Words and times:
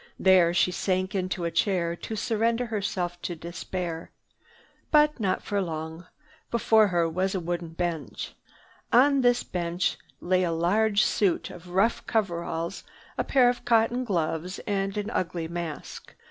There 0.19 0.51
she 0.51 0.71
sank 0.71 1.13
into 1.13 1.45
a 1.45 1.51
chair 1.51 1.95
to 1.95 2.15
surrender 2.15 2.65
herself 2.65 3.21
to 3.21 3.35
despair. 3.35 4.09
But 4.89 5.19
not 5.19 5.43
for 5.43 5.61
long. 5.61 6.07
Before 6.49 6.87
her 6.87 7.07
was 7.07 7.35
a 7.35 7.39
wooden 7.39 7.73
bench. 7.73 8.33
On 8.91 9.21
this 9.21 9.43
bench 9.43 9.99
lay 10.19 10.41
a 10.41 10.51
large 10.53 11.03
suit 11.03 11.51
of 11.51 11.69
rough 11.69 12.03
coveralls, 12.07 12.83
a 13.15 13.23
pair 13.23 13.47
of 13.47 13.63
cotton 13.63 14.03
gloves 14.03 14.57
and 14.65 14.97
an 14.97 15.11
ugly 15.11 15.47
mask. 15.47 16.15